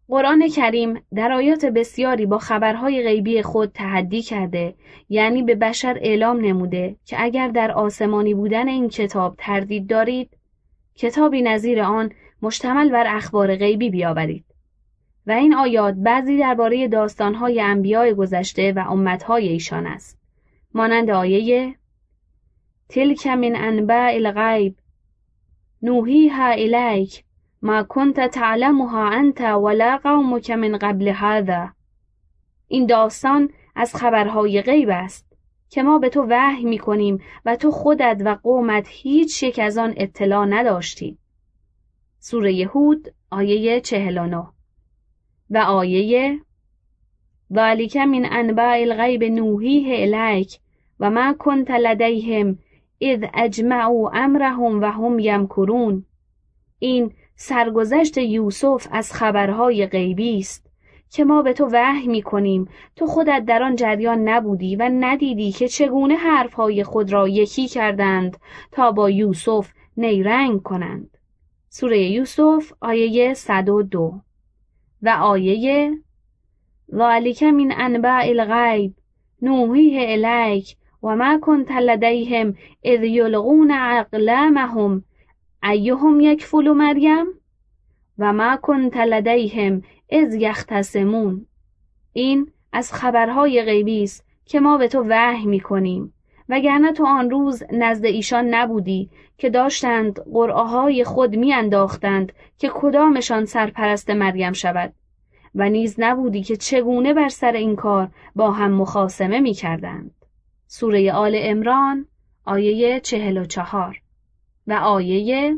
قرآن 0.10 0.48
کریم 0.48 1.02
در 1.16 1.32
آیات 1.32 1.66
بسیاری 1.66 2.26
با 2.26 2.38
خبرهای 2.38 3.04
غیبی 3.04 3.42
خود 3.42 3.72
تحدی 3.72 4.22
کرده 4.22 4.76
یعنی 5.10 5.44
به 5.44 5.56
بشر 5.56 5.98
اعلام 6.02 6.46
نموده 6.46 6.96
که 7.06 7.24
اگر 7.24 7.48
در 7.48 7.72
آسمانی 7.72 8.34
بودن 8.34 8.68
این 8.68 8.90
کتاب 8.90 9.36
تردید 9.38 9.88
دارید 9.88 10.30
کتابی 10.96 11.42
نظیر 11.42 11.82
آن 11.82 12.12
مشتمل 12.42 12.90
بر 12.90 13.16
اخبار 13.16 13.56
غیبی 13.56 13.90
بیاورید. 13.90 14.46
و 15.28 15.32
این 15.32 15.56
آیات 15.56 15.96
بعضی 15.96 16.38
درباره 16.38 16.88
داستانهای 16.88 17.62
انبیاء 17.62 18.14
گذشته 18.14 18.74
و 18.74 18.80
امتهای 18.80 19.48
ایشان 19.48 19.88
است. 19.88 20.20
مانند 20.74 21.10
آیه 21.10 21.76
تلک 22.90 23.28
من 23.28 23.56
انباء 23.56 24.14
الغیب. 24.14 24.76
نوحیها 25.82 26.50
الیک. 26.50 27.24
ما 27.62 27.84
كنت 27.84 28.20
تعلمها 28.20 29.10
انت 29.10 29.42
ولا 29.42 29.98
قومك 29.98 30.52
من 30.52 30.78
قبل 30.78 31.08
هذا. 31.08 31.70
این 32.68 32.86
داستان 32.86 33.50
از 33.76 33.96
خبرهای 33.96 34.62
غیب 34.62 34.90
است 34.90 35.28
که 35.70 35.84
ما 35.84 36.00
به 36.00 36.10
تو 36.10 36.26
وحی 36.30 36.66
می 36.66 36.78
کنیم 36.78 37.22
و 37.46 37.56
تو 37.56 37.72
خودت 37.72 38.22
و 38.26 38.36
قومت 38.44 38.88
هیچ 38.90 39.44
یک 39.44 39.60
از 39.60 39.78
آن 39.78 39.94
اطلاع 39.98 40.46
نداشتی. 40.46 41.18
سوره 42.20 42.54
یهود 42.54 43.14
آیه 43.30 43.82
49 43.82 44.48
و 45.50 45.58
آیه 45.58 46.40
ذالک 47.54 47.98
من 47.98 48.28
انباء 48.32 48.82
الغیب 48.82 49.24
نوحیه 49.24 50.02
الیک 50.02 50.60
و 51.00 51.10
ما 51.10 51.34
کنت 51.34 51.72
لدیهم 51.72 52.60
اذ 53.02 53.24
اجمعوا 53.34 54.12
امرهم 54.14 54.82
و 54.82 54.86
هم 54.86 55.20
یمکرون. 55.20 56.06
این 56.80 57.14
سرگذشت 57.40 58.18
یوسف 58.18 58.88
از 58.92 59.14
خبرهای 59.14 59.88
غیبی 59.88 60.40
است 60.40 60.72
که 61.10 61.26
ما 61.26 61.42
به 61.42 61.54
تو 61.54 61.70
وحی 61.72 62.08
می 62.08 62.22
کنیم 62.22 62.68
تو 62.96 63.06
خودت 63.06 63.44
در 63.48 63.64
آن 63.64 63.76
جریان 63.76 64.30
نبودی 64.30 64.76
و 64.76 64.90
ندیدی 64.94 65.52
که 65.52 65.68
چگونه 65.68 66.16
حرفهای 66.16 66.84
خود 66.84 67.14
را 67.14 67.28
یکی 67.28 67.68
کردند 67.68 68.38
تا 68.72 68.92
با 68.92 69.10
یوسف 69.10 69.72
نیرنگ 69.98 70.62
کنند. 70.64 71.18
سوره 71.70 72.00
یوسف 72.00 72.74
آیه 72.82 73.34
102 73.34 74.20
و 75.02 75.10
آیه 75.10 75.92
ذالک 76.96 77.44
من 77.44 77.74
انباء 77.78 78.24
الغیب 78.28 78.96
نوحیه 79.42 80.12
الیک 80.12 80.76
و 81.04 81.16
ما 81.16 81.40
کنت 81.42 81.72
لدیهم 81.72 82.56
اذ 82.84 83.04
یلغون 83.04 83.72
اقلامهم. 83.72 85.04
ایهم 85.70 86.20
یکفل 86.20 86.72
مریم؟ 86.72 87.26
و 88.20 88.34
ما 88.34 88.58
کنت 88.58 88.98
لدیهم 88.98 89.82
اذ 90.10 90.36
یختصمون. 90.36 91.46
این 92.14 92.52
از 92.74 92.94
خبرهای 92.94 93.64
غیبی 93.64 94.04
است 94.04 94.26
که 94.46 94.60
ما 94.60 94.78
به 94.78 94.88
تو 94.88 95.06
وحی 95.10 95.46
می 95.46 95.60
کنیم 95.60 96.14
وگرنه 96.50 96.92
تو 96.92 97.06
آن 97.06 97.30
روز 97.30 97.64
نزد 97.72 98.06
ایشان 98.06 98.46
نبودی 98.54 99.10
که 99.38 99.50
داشتند 99.50 100.20
قرعه 100.34 101.04
خود 101.04 101.36
میانداختند 101.36 102.34
که 102.58 102.72
کدامشان 102.74 103.46
سرپرست 103.46 104.10
مریم 104.10 104.54
شود. 104.54 104.94
و 105.56 105.70
نیز 105.70 105.96
نبودی 105.98 106.44
که 106.44 106.58
چگونه 106.58 107.14
بر 107.14 107.30
سر 107.30 107.52
این 107.52 107.76
کار 107.76 108.10
با 108.36 108.52
هم 108.52 108.72
مخاسمه 108.72 109.40
می 109.40 109.54
کردند. 109.54 110.12
سوره 110.68 111.14
آل 111.14 111.36
امران 111.40 112.06
آیه 112.46 113.00
چهل 113.00 113.38
و 113.38 113.46
چهار. 113.46 114.02
و 114.68 114.74
آیه 114.74 115.56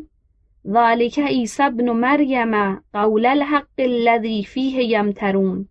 ذالک 0.67 1.19
عیسی 1.19 1.63
ابن 1.63 1.89
مریم 1.89 2.75
قول 2.93 3.25
الحق 3.25 3.67
الذی 3.77 4.43
فیه 4.43 4.83
یمترون. 4.83 5.67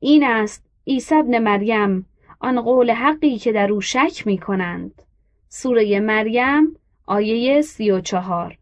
این 0.00 0.24
است 0.24 0.66
عیسی 0.86 1.14
ابن 1.14 1.38
مریم 1.38 2.06
آن 2.40 2.60
قول 2.60 2.90
حقی 2.90 3.38
که 3.38 3.52
در 3.52 3.72
او 3.72 3.80
شک 3.80 4.26
می 4.26 4.38
کنند 4.38 5.02
سوره 5.48 6.00
مریم 6.00 6.76
آیه 7.06 7.62
سی 7.62 7.90
و 7.90 8.00
چهار 8.00 8.58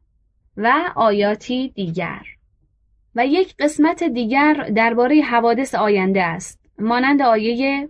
و 0.56 0.72
آیاتی 0.96 1.68
دیگر. 1.68 2.22
و 3.14 3.26
یک 3.26 3.54
قسمت 3.58 4.02
دیگر 4.02 4.70
درباره 4.74 5.20
حوادث 5.20 5.74
آینده 5.74 6.22
است. 6.22 6.60
مانند 6.78 7.22
آیه 7.22 7.88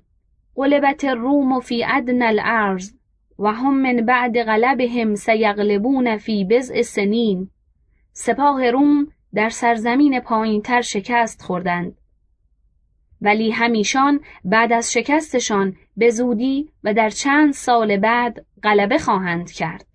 قلبت 0.54 1.04
الروم 1.04 1.60
فی 1.60 1.84
ادن 1.84 2.22
الارض. 2.22 2.92
و 3.38 3.52
هم 3.52 3.74
من 3.74 3.96
بعد 3.96 4.42
غلبهم 4.42 5.14
سیغلبون 5.14 6.16
فی 6.16 6.44
بضع 6.44 6.82
سنین. 6.82 7.50
سپاه 8.12 8.70
روم 8.70 9.06
در 9.34 9.48
سرزمین 9.48 10.20
پایینتر 10.20 10.80
شکست 10.80 11.42
خوردند. 11.42 11.96
ولی 13.20 13.50
همیشان 13.50 14.20
بعد 14.44 14.72
از 14.72 14.92
شکستشان 14.92 15.76
به 15.96 16.10
زودی 16.10 16.68
و 16.84 16.94
در 16.94 17.10
چند 17.10 17.52
سال 17.52 17.96
بعد 17.96 18.46
غلبه 18.62 18.98
خواهند 18.98 19.50
کرد. 19.50 19.86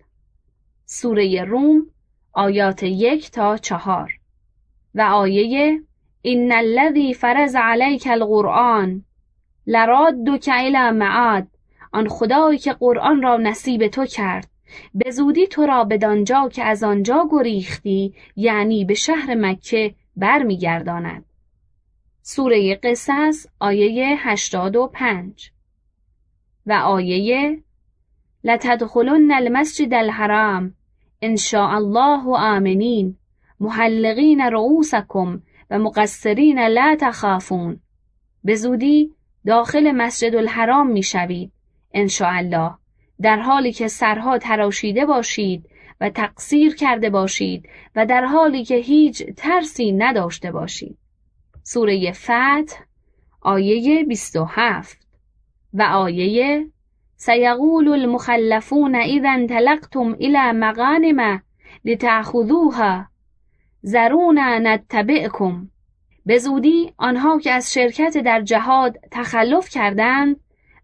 سوره 0.84 1.44
روم 1.44 1.86
آیات 2.32 2.82
یک 2.82 3.30
تا 3.30 3.56
چهار. 3.56 4.12
و 4.94 5.00
آیه 5.00 5.80
این 6.22 6.52
الذی 6.52 7.14
فرض 7.14 7.56
علیک 7.56 8.08
القرآن 8.10 9.04
لرادک 9.66 10.48
الی 10.52 10.90
معاد 10.90 11.46
آن 11.92 12.08
خدایی 12.08 12.58
که 12.58 12.72
قرآن 12.72 13.22
را 13.22 13.36
نصیب 13.36 13.88
تو 13.88 14.06
کرد. 14.06 14.50
به 14.94 15.10
زودی 15.10 15.46
تو 15.46 15.66
را 15.66 15.84
بدانجا 15.84 16.48
که 16.48 16.64
از 16.64 16.82
آنجا 16.82 17.28
گریختی 17.30 18.14
یعنی 18.36 18.84
به 18.84 18.94
شهر 18.94 19.34
مکه 19.34 19.94
برمیگرداند. 20.16 21.24
سوره 22.22 22.74
قصص 22.74 23.46
آیه 23.60 24.16
85 24.18 25.50
و 26.66 26.72
آیه 26.72 27.62
لتدخلن 28.44 29.32
المسجد 29.32 29.94
الحرام 29.94 30.74
ان 31.22 31.36
شاء 31.36 31.70
الله 31.70 32.36
آمنین. 32.36 33.16
محلقین 33.60 34.40
رؤوسکم 34.40 35.42
و 35.70 35.78
مقصرین 35.78 36.58
لا 36.58 36.96
تخافون. 37.00 37.80
به 38.44 38.54
زودی 38.54 39.14
داخل 39.46 39.92
مسجد 39.92 40.34
الحرام 40.34 40.86
می‌شوید. 40.86 41.52
الله 42.20 42.74
در 43.22 43.36
حالی 43.40 43.72
که 43.72 43.88
سرها 43.88 44.38
تراشیده 44.38 45.06
باشید 45.06 45.66
و 46.00 46.10
تقصیر 46.10 46.74
کرده 46.74 47.10
باشید 47.10 47.68
و 47.96 48.06
در 48.06 48.24
حالی 48.24 48.64
که 48.64 48.74
هیچ 48.74 49.22
ترسی 49.22 49.92
نداشته 49.92 50.52
باشید. 50.52 50.98
سوره 51.62 52.12
فتح 52.12 52.76
آیه 53.40 54.04
27 54.04 54.98
و 55.74 55.82
آیه 55.82 56.66
سیقول 57.16 57.88
المخلفون 57.88 58.94
اذا 58.94 59.30
انطلقتم 59.30 60.16
الى 60.20 60.52
مغانم 60.52 61.42
لتأخذوها 61.84 63.06
زرونا 63.82 64.58
نتبعکم. 64.58 65.70
به 66.26 66.38
زودی 66.38 66.92
آنها 66.96 67.38
که 67.38 67.50
از 67.52 67.72
شرکت 67.72 68.18
در 68.18 68.40
جهاد 68.40 68.96
تخلف 69.10 69.68
کردند 69.68 70.40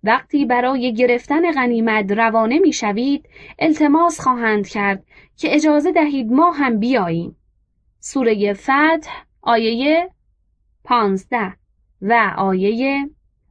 وقتی 0.07 0.45
برای 0.45 0.95
گرفتن 0.95 1.53
غنیمت 1.53 2.12
روانه 2.12 2.59
می‌شوید 2.59 3.29
التماس 3.59 4.21
خواهند 4.21 4.69
کرد 4.69 5.05
که 5.37 5.55
اجازه 5.55 5.92
دهید 5.92 6.33
ما 6.33 6.51
هم 6.51 6.79
بیاییم 6.79 7.37
سوره 8.01 8.53
فتح 8.53 9.11
آیه 9.42 10.11
پانزده 10.85 11.53
و 12.03 12.35
آیه 12.37 13.11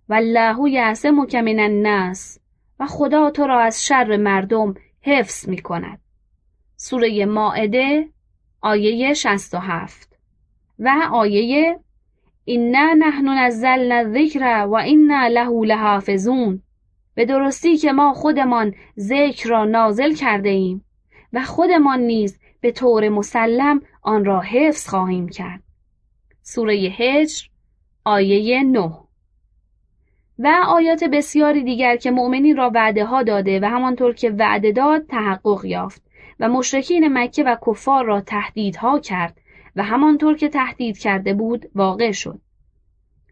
والله 0.09 0.69
یعصمک 0.69 1.35
من 1.35 1.59
الناس 1.59 2.39
و 2.79 2.85
خدا 2.85 3.29
تو 3.29 3.47
را 3.47 3.59
از 3.59 3.85
شر 3.85 4.17
مردم 4.17 4.73
حفظ 5.01 5.49
می 5.49 5.61
کند. 5.61 5.99
سوره 6.75 7.25
ماعده 7.25 8.09
آیه 8.61 9.13
67 9.13 10.17
و 10.79 10.91
آیه 11.11 11.79
اینا 12.45 12.93
نحن 12.93 13.29
نزلنا 13.29 13.95
الذکر 13.95 14.65
و 14.67 14.75
اینا 14.75 15.27
له 15.27 15.65
لحافظون. 15.65 16.61
به 17.15 17.25
درستی 17.25 17.77
که 17.77 17.91
ما 17.91 18.13
خودمان 18.13 18.75
ذکر 18.99 19.49
را 19.49 19.65
نازل 19.65 20.13
کرده 20.13 20.49
ایم 20.49 20.85
و 21.33 21.43
خودمان 21.43 21.99
نیز 21.99 22.39
به 22.61 22.71
طور 22.71 23.09
مسلم 23.09 23.81
آن 24.01 24.25
را 24.25 24.41
حفظ 24.41 24.87
خواهیم 24.87 25.29
کرد. 25.29 25.63
سوره 26.41 26.73
هجر 26.73 27.47
آیه 28.05 28.63
9 28.63 28.91
و 30.39 30.63
آیات 30.67 31.03
بسیاری 31.03 31.63
دیگر 31.63 31.95
که 31.95 32.11
مؤمنین 32.11 32.57
را 32.57 32.71
وعده 32.75 33.05
ها 33.05 33.23
داده 33.23 33.59
و 33.59 33.65
همانطور 33.65 34.13
که 34.13 34.29
وعده 34.29 34.71
داد 34.71 35.05
تحقق 35.07 35.65
یافت 35.65 36.01
و 36.39 36.49
مشرکین 36.49 37.17
مکه 37.17 37.43
و 37.43 37.55
کفار 37.67 38.05
را 38.05 38.21
تهدیدها 38.21 38.99
کرد 38.99 39.41
و 39.75 39.83
همانطور 39.83 40.37
که 40.37 40.49
تهدید 40.49 40.97
کرده 40.97 41.33
بود 41.33 41.65
واقع 41.75 42.11
شد. 42.11 42.39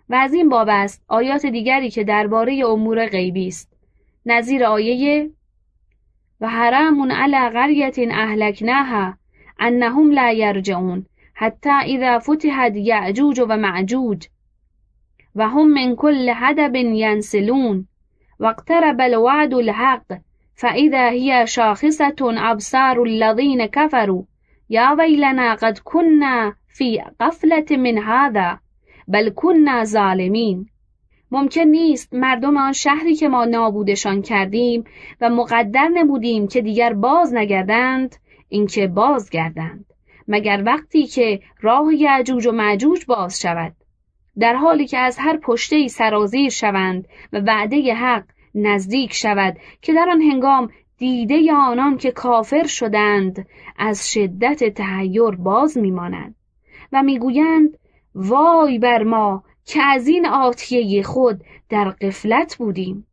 و 0.10 0.16
از 0.16 0.34
این 0.34 0.50
باب 0.50 0.68
است 0.72 1.04
آیات 1.08 1.46
دیگری 1.46 1.90
که 1.90 2.04
درباره 2.04 2.66
امور 2.66 3.06
غیبی 3.06 3.48
است. 3.48 3.74
نظیر 4.26 4.66
آیه 4.66 5.30
و 6.42 6.48
حرامون 6.48 7.12
علی 7.12 7.50
قریت 7.50 7.96
اهلکناها 8.12 9.14
انهم 9.60 10.12
لا 10.12 10.32
یرجعون 10.32 11.06
حتی 11.34 11.70
اذا 11.70 12.20
فتحت 12.20 12.76
یعجوج 12.76 13.40
و 13.40 13.58
معجوج 13.58 14.28
و 15.36 15.50
هم 15.50 15.74
من 15.74 15.96
كل 15.96 16.30
حدب 16.30 16.76
ینسلون 16.76 17.88
واقترب 18.40 19.02
الوعد 19.02 19.54
الحق 19.54 20.06
فإذا 20.56 21.10
هي 21.10 21.48
شاخصة 21.48 22.16
أبصار 22.22 23.02
الذين 23.02 23.66
كفروا 23.66 24.24
یا 24.70 24.96
ویلنا 25.00 25.56
قد 25.56 25.80
كنا 25.84 26.54
فی 26.68 27.04
قفلت 27.20 27.72
من 27.72 27.98
هذا 27.98 28.60
بل 29.08 29.30
كنا 29.30 29.84
ظالمین. 29.84 30.70
ممکن 31.32 31.62
نیست 31.62 32.14
مردم 32.14 32.58
آن 32.58 32.74
شهری 32.74 33.16
که 33.16 33.28
ما 33.28 33.46
نابودشان 33.46 34.22
کردیم 34.22 34.84
و 35.22 35.30
مقدر 35.30 35.88
نمودیم 35.88 36.48
که 36.48 36.62
دیگر 36.62 36.94
باز 36.94 37.34
نگردند 37.34 38.16
اینکه 38.50 38.88
باز 38.88 39.30
گردند 39.30 39.86
مگر 40.28 40.64
وقتی 40.66 41.04
که 41.04 41.40
راه 41.62 41.94
یعجوج 41.94 42.48
و 42.48 42.52
معجوج 42.52 43.06
باز 43.06 43.42
شود. 43.42 43.76
در 44.40 44.56
حالی 44.56 44.88
که 44.88 44.98
از 44.98 45.18
هر 45.20 45.38
پشته 45.38 45.88
سرازیر 45.88 46.50
شوند 46.50 47.08
و 47.34 47.40
وعده 47.40 47.94
حق 47.94 48.24
نزدیک 48.56 49.14
شود 49.14 49.58
که 49.82 49.94
در 49.94 50.10
آن 50.10 50.22
هنگام 50.22 50.70
دیده 50.98 51.54
آنان 51.54 51.98
که 51.98 52.12
کافر 52.12 52.68
شدند 52.68 53.48
از 53.78 54.12
شدت 54.12 54.74
تهیر 54.74 55.32
باز 55.32 55.78
میمانند 55.78 56.36
و 56.92 57.04
می‌گویند 57.04 57.78
وای 58.16 58.80
بر 58.80 59.04
ما 59.04 59.44
که 59.66 59.82
از 59.82 60.08
این 60.08 60.26
آتیه 60.26 61.04
خود 61.04 61.44
در 61.70 61.90
قفلت 61.90 62.56
بودیم 62.58 63.08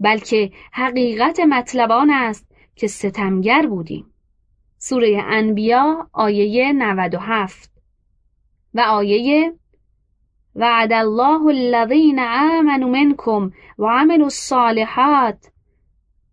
بلکه 0.00 0.50
حقیقت 0.72 1.40
مطلبان 1.40 2.10
است 2.10 2.46
که 2.76 2.86
ستمگر 2.86 3.66
بودیم. 3.66 4.06
سوره 4.78 5.22
انبیا 5.26 6.08
آیه 6.12 6.72
97 6.72 7.70
و 8.74 8.80
آیه 8.80 9.52
وعد 10.56 10.92
الله 10.92 11.46
الذين 11.46 12.18
آمنوا 12.18 12.90
منكم 12.90 13.52
وعملوا 13.78 14.26
الصالحات 14.26 15.50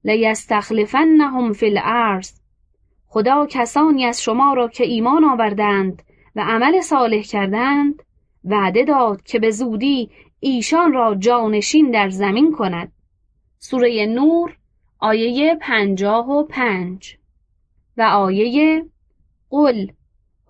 لیستخلفنهم 0.03 1.53
فی 1.53 1.65
الارض. 1.65 2.31
خدا 3.07 3.47
کسانی 3.49 4.05
از 4.05 4.21
شما 4.21 4.53
را 4.53 4.67
که 4.67 4.83
ایمان 4.83 5.23
آوردند 5.23 6.03
و 6.35 6.41
عمل 6.41 6.81
صالح 6.81 7.21
کردند 7.21 8.03
وعده 8.43 8.83
داد 8.83 9.23
که 9.23 9.39
به 9.39 9.49
زودی 9.51 10.09
ایشان 10.39 10.93
را 10.93 11.15
جانشین 11.15 11.91
در 11.91 12.09
زمین 12.09 12.51
کند. 12.51 12.91
سوره 13.59 14.05
نور 14.05 14.57
آیه 14.99 15.55
پنجاه 15.61 16.29
و 16.29 16.43
پنج. 16.43 17.17
و 17.97 18.01
آیه 18.01 18.85
قل 19.49 19.87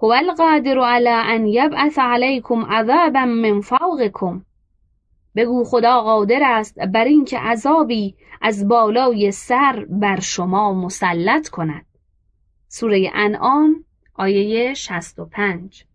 هو 0.02 0.14
القادر 0.14 0.80
على 0.80 1.10
ان 1.10 1.48
یبعث 1.48 2.00
علیکم 2.00 2.66
عذابا 2.66 3.26
من 3.26 3.62
فوقکم. 3.62 4.46
بگو 5.40 5.64
خدا 5.64 6.02
قادر 6.02 6.40
است 6.44 6.80
بر 6.80 7.06
اینکه 7.06 7.38
عذابی 7.40 8.16
از 8.42 8.68
بالای 8.68 9.32
سر 9.32 9.86
بر 9.90 10.20
شما 10.20 10.74
مسلط 10.74 11.50
کند. 11.50 11.86
سوره 12.68 13.12
انعام 13.14 13.86
آیه 14.14 14.74
65 14.74 15.86